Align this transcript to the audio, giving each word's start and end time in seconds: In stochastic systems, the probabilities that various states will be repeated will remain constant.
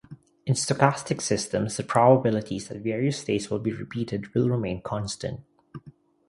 In 0.47 0.55
stochastic 0.55 1.21
systems, 1.21 1.77
the 1.77 1.83
probabilities 1.83 2.69
that 2.69 2.79
various 2.79 3.19
states 3.19 3.51
will 3.51 3.59
be 3.59 3.71
repeated 3.71 4.33
will 4.33 4.49
remain 4.49 4.81
constant. 4.81 5.41